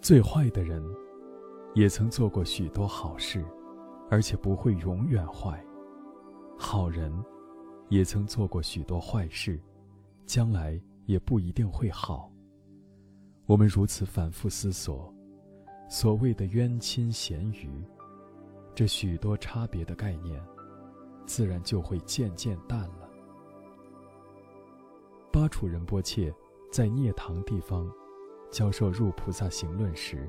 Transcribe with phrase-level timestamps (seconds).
[0.00, 0.82] 最坏的人，
[1.74, 3.44] 也曾做过许多好事，
[4.08, 5.58] 而且不会永远坏；
[6.56, 7.12] 好人，
[7.88, 9.60] 也曾做过许多坏事，
[10.24, 12.30] 将来也不一定会好。
[13.46, 15.12] 我们如此反复思索，
[15.90, 17.84] 所谓的冤亲咸鱼，
[18.74, 20.40] 这许多差别的概念，
[21.26, 23.10] 自然就会渐渐淡了。
[25.32, 26.32] 巴楚仁波切
[26.72, 27.90] 在涅堂地方
[28.50, 30.28] 教授入菩萨行论时，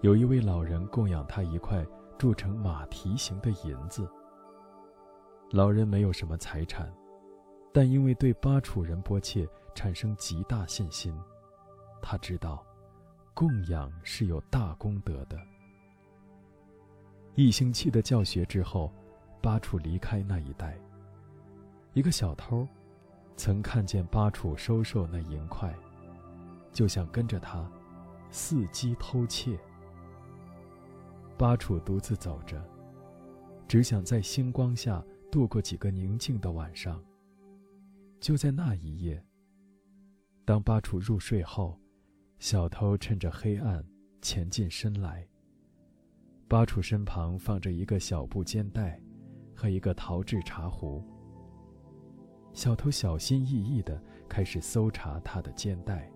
[0.00, 1.86] 有一位老人供养他一块
[2.18, 4.08] 铸成马蹄形的银子。
[5.50, 6.92] 老人没有什么财产，
[7.72, 11.14] 但因为对巴楚仁波切产生极大信心。
[12.00, 12.64] 他知道，
[13.34, 15.38] 供养是有大功德的。
[17.34, 18.90] 一星期的教学之后，
[19.42, 20.78] 巴楚离开那一带。
[21.92, 22.66] 一个小偷，
[23.36, 25.72] 曾看见巴楚收受那银块，
[26.74, 27.66] 就想跟着他，
[28.30, 29.58] 伺机偷窃。
[31.38, 32.62] 巴楚独自走着，
[33.66, 37.02] 只想在星光下度过几个宁静的晚上。
[38.20, 39.24] 就在那一夜，
[40.44, 41.80] 当巴楚入睡后。
[42.40, 43.82] 小偷趁着黑暗
[44.20, 45.26] 潜进身来。
[46.46, 49.00] 巴楚身旁放着一个小布肩带，
[49.54, 51.02] 和一个陶制茶壶。
[52.52, 56.10] 小偷小心翼翼地开始搜查他的肩带。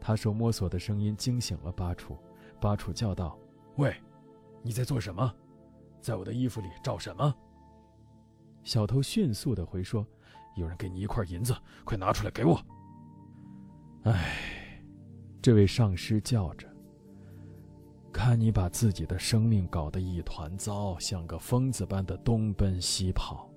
[0.00, 2.16] 他手摸索的声音惊醒了巴楚，
[2.60, 3.38] 巴楚叫道
[3.76, 3.94] ：“喂，
[4.62, 5.34] 你在做什么？
[6.00, 7.34] 在我的衣服里找什么？”
[8.64, 10.06] 小偷迅速的回说
[10.56, 11.54] ：“有人给你一块银子，
[11.84, 12.60] 快拿出来给我。”
[14.04, 14.54] 唉。
[15.40, 16.68] 这位上师叫着
[18.12, 23.48] ：“看你把自己的生命搞得一团糟，像个疯子般的东奔西跑，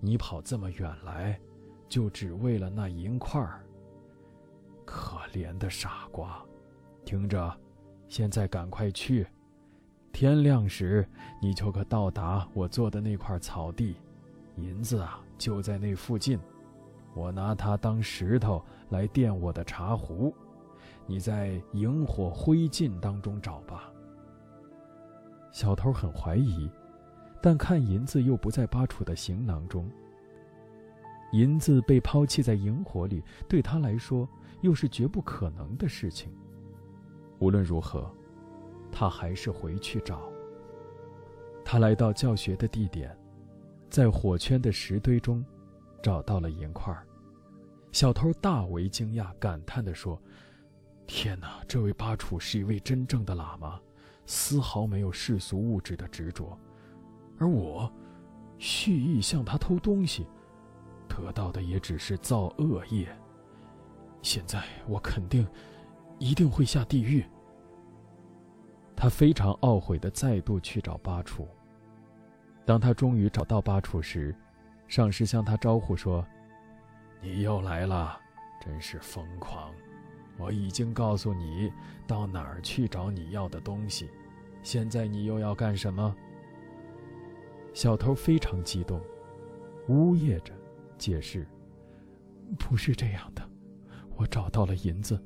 [0.00, 1.40] 你跑这么远来，
[1.88, 3.63] 就只为了那银块儿。
[4.94, 6.40] 可怜的傻瓜！
[7.04, 7.52] 听着，
[8.06, 9.26] 现在赶快去，
[10.12, 11.04] 天亮时
[11.42, 13.96] 你就可到达我做的那块草地，
[14.54, 16.38] 银子啊就在那附近，
[17.12, 20.32] 我拿它当石头来垫我的茶壶。”
[21.06, 23.92] 你在萤火灰烬当中找吧。
[25.50, 26.70] 小偷很怀疑，
[27.42, 29.90] 但看银子又不在巴楚的行囊中。
[31.34, 34.28] 银子被抛弃在萤火里，对他来说
[34.60, 36.32] 又是绝不可能的事情。
[37.40, 38.08] 无论如何，
[38.92, 40.30] 他还是回去找。
[41.64, 43.18] 他来到教学的地点，
[43.90, 45.44] 在火圈的石堆中，
[46.00, 46.96] 找到了银块。
[47.90, 50.16] 小偷大为惊讶，感叹地说。
[51.04, 53.80] 天哪，这位巴楚是一位真正的喇嘛，
[54.24, 56.56] 丝毫没有世俗物质的执着，
[57.38, 57.92] 而我，
[58.56, 60.26] 蓄意向他偷东西，
[61.14, 63.08] 得到的也只是造恶业。
[64.22, 65.46] 现在我肯定，
[66.18, 67.24] 一定会下地狱。
[68.96, 71.46] 他非常懊悔的再度去找巴楚。
[72.64, 74.34] 当他终于找到巴楚时，
[74.88, 76.24] 上师向他招呼说
[77.20, 78.18] ：“你又来了，
[78.60, 79.72] 真是疯狂。”
[80.38, 81.72] 我已经告诉你
[82.08, 84.10] 到哪儿去找你要的东西，
[84.62, 86.14] 现在你又要干什么？
[87.72, 89.00] 小偷非常激动，
[89.88, 90.52] 呜咽着
[90.98, 91.46] 解释
[92.58, 93.42] ：“不是这样的，
[94.16, 95.22] 我找到了银子，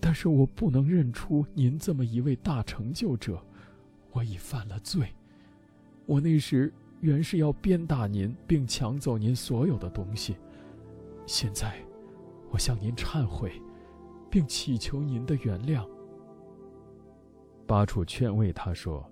[0.00, 3.42] 但是我不能认出您这么一位大成就者，
[4.12, 5.08] 我已犯了罪。
[6.06, 10.36] 我那时原是要鞭打您，并抢走您所有的东西，
[11.26, 11.74] 现在
[12.50, 13.52] 我向您忏悔。”
[14.32, 15.86] 并祈求您的原谅。
[17.66, 19.06] 巴楚劝慰他说：“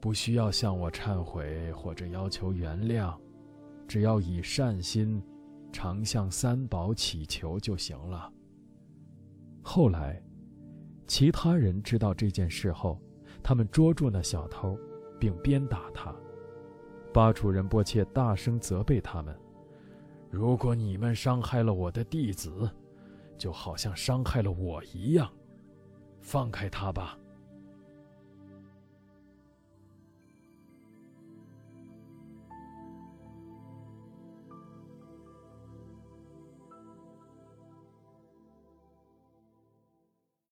[0.00, 3.14] 不需要向我忏悔或者要求原谅，
[3.86, 5.22] 只要以善心，
[5.72, 8.32] 常向三宝祈求就行了。”
[9.62, 10.22] 后来，
[11.06, 13.00] 其他人知道这件事后，
[13.42, 14.78] 他们捉住那小偷，
[15.18, 16.14] 并鞭打他。
[17.12, 19.34] 巴楚仁波切大声责备他们
[20.30, 22.70] ：“如果你们伤害了我的弟子，”
[23.38, 25.30] 就好像伤害了我一样，
[26.20, 27.18] 放开他吧。